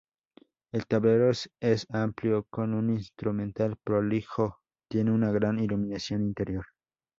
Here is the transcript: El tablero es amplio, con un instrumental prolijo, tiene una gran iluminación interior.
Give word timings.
El 0.71 0.87
tablero 0.87 1.29
es 1.29 1.85
amplio, 1.89 2.47
con 2.49 2.73
un 2.73 2.89
instrumental 2.89 3.77
prolijo, 3.83 4.57
tiene 4.89 5.11
una 5.11 5.31
gran 5.31 5.59
iluminación 5.59 6.23
interior. 6.23 6.65